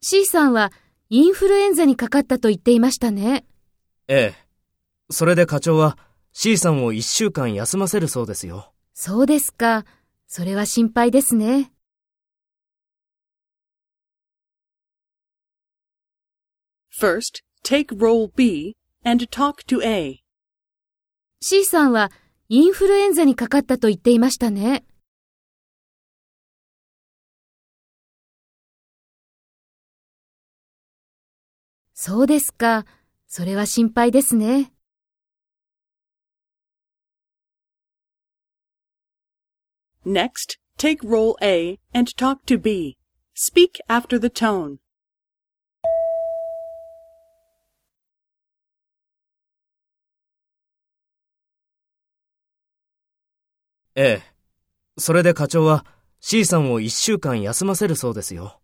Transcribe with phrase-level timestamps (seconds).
[0.00, 0.72] C さんは
[1.08, 3.44] インフルエンザにかかったと言っていましたね。
[4.06, 4.46] ええ。
[5.10, 5.98] それで課長は
[6.32, 8.72] C さんを一週間休ませるそうですよ。
[8.94, 9.84] そうですか。
[10.28, 11.72] それは心配ですね。
[17.00, 20.22] First, take role B and talk to A.
[21.40, 22.12] C さんは
[22.48, 24.84] インフルエンザにかかったと言っていましたね。
[32.02, 32.86] そうですか。
[33.26, 34.72] それは心配ですね。
[40.06, 42.96] Next, take role A and talk to B.
[43.34, 44.78] Speak after the tone.
[53.94, 54.22] ええ。
[54.96, 55.84] それで課長は
[56.20, 58.59] C さんを一週間休ませるそうですよ。